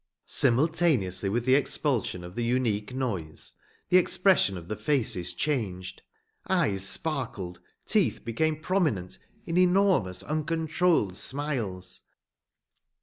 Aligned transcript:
Simultaneously 0.25 1.29
with 1.29 1.45
the 1.45 1.53
expulsion 1.53 2.23
of 2.23 2.33
the 2.33 2.43
unique 2.43 2.91
noise 2.91 3.53
the 3.89 3.97
expression 3.97 4.57
of 4.57 4.67
the 4.67 4.75
faces 4.75 5.31
changed. 5.31 6.01
Eyes 6.49 6.83
sparkled; 6.83 7.59
teeth 7.85 8.25
became 8.25 8.59
prominent 8.59 9.19
in 9.45 9.59
enormous, 9.59 10.23
uncontrolled 10.23 11.17
smiles. 11.17 12.01